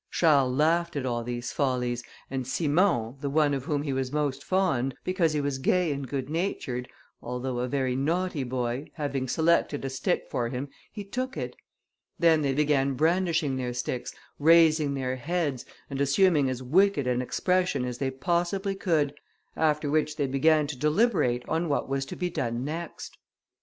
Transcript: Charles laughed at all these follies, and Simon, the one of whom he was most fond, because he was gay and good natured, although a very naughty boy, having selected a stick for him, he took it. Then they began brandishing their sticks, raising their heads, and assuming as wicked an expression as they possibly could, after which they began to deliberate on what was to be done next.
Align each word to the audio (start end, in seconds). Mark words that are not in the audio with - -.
Charles 0.09 0.57
laughed 0.57 0.95
at 0.95 1.05
all 1.05 1.23
these 1.23 1.51
follies, 1.51 2.03
and 2.31 2.47
Simon, 2.47 3.17
the 3.21 3.29
one 3.29 3.53
of 3.53 3.65
whom 3.65 3.83
he 3.83 3.93
was 3.93 4.11
most 4.11 4.43
fond, 4.43 4.95
because 5.03 5.33
he 5.33 5.41
was 5.41 5.59
gay 5.59 5.91
and 5.91 6.07
good 6.07 6.27
natured, 6.27 6.89
although 7.21 7.59
a 7.59 7.67
very 7.67 7.95
naughty 7.95 8.43
boy, 8.43 8.89
having 8.95 9.27
selected 9.27 9.85
a 9.85 9.91
stick 9.91 10.25
for 10.27 10.49
him, 10.49 10.69
he 10.91 11.03
took 11.03 11.37
it. 11.37 11.55
Then 12.17 12.41
they 12.41 12.51
began 12.55 12.95
brandishing 12.95 13.57
their 13.57 13.75
sticks, 13.75 14.11
raising 14.39 14.95
their 14.95 15.17
heads, 15.17 15.67
and 15.87 16.01
assuming 16.01 16.49
as 16.49 16.63
wicked 16.63 17.05
an 17.05 17.21
expression 17.21 17.85
as 17.85 17.99
they 17.99 18.09
possibly 18.09 18.73
could, 18.73 19.13
after 19.55 19.87
which 19.87 20.15
they 20.17 20.25
began 20.25 20.65
to 20.65 20.75
deliberate 20.79 21.47
on 21.47 21.69
what 21.69 21.87
was 21.87 22.05
to 22.07 22.15
be 22.15 22.31
done 22.31 22.65
next. 22.65 23.19